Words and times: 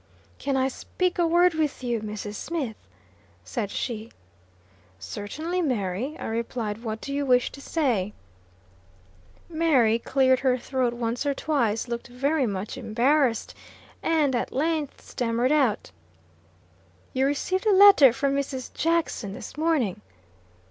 "Can 0.39 0.57
I 0.57 0.67
speak 0.67 1.19
a 1.19 1.27
word 1.27 1.53
with 1.53 1.83
you, 1.83 1.99
Mrs. 1.99 2.33
Smith?" 2.33 2.75
said 3.43 3.69
she. 3.69 4.09
"Certainly, 4.97 5.61
Mary," 5.61 6.15
I 6.17 6.25
replied. 6.25 6.81
"What 6.83 7.01
do 7.01 7.13
you 7.13 7.23
wish 7.23 7.51
to 7.51 7.61
say?" 7.61 8.13
Mary 9.47 9.99
cleared 9.99 10.39
her 10.39 10.57
throat 10.57 10.93
once 10.93 11.23
or 11.23 11.35
twice 11.35 11.87
looked 11.87 12.07
very 12.07 12.47
much 12.47 12.79
embarrassed, 12.79 13.53
and 14.01 14.35
at 14.35 14.51
length 14.51 15.01
stammered 15.01 15.51
out. 15.51 15.91
"You 17.13 17.27
received 17.27 17.67
a 17.67 17.71
letter 17.71 18.11
from 18.11 18.33
Mrs. 18.33 18.73
Jackson 18.73 19.33
this 19.33 19.55
morning?" 19.55 20.01